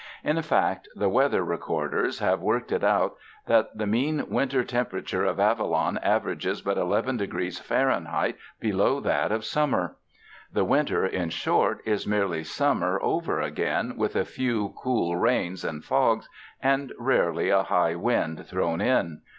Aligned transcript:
In 0.23 0.41
fact 0.41 0.87
the 0.95 1.09
weather 1.09 1.45
recorders 1.45 2.17
have 2.17 2.41
worked 2.41 2.71
it 2.71 2.83
out 2.83 3.17
that 3.45 3.77
the 3.77 3.85
mean 3.85 4.27
winter 4.31 4.63
temperature 4.63 5.23
of 5.23 5.39
Avalon 5.39 5.99
averages 5.99 6.63
but 6.63 6.75
eleven 6.75 7.17
degrees 7.17 7.59
Fahrenheit 7.59 8.35
be 8.59 8.71
low 8.73 8.99
that 8.99 9.31
of 9.31 9.45
summer. 9.45 9.97
The 10.51 10.65
winter, 10.65 11.05
in 11.05 11.29
short, 11.29 11.81
is 11.85 12.07
merely 12.07 12.43
summer 12.43 12.99
over 13.03 13.39
again 13.41 13.93
with 13.95 14.15
a 14.15 14.25
few 14.25 14.73
cool 14.81 15.17
rains 15.17 15.63
and 15.63 15.85
fogs, 15.85 16.27
and 16.63 16.91
rarely 16.97 17.49
a 17.49 17.61
high 17.61 17.93
wind 17.93 18.47
thrown 18.47 18.81
in. 18.81 19.21